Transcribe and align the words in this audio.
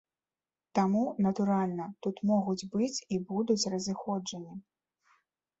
Таму, 0.77 1.01
натуральна, 1.25 1.85
тут 2.05 2.15
могуць 2.31 2.69
быць 2.73 3.03
і 3.17 3.21
будуць 3.33 3.69
разыходжанні. 3.75 4.55